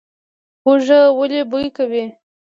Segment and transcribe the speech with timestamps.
[0.63, 2.03] هوږه ولې بوی کوي؟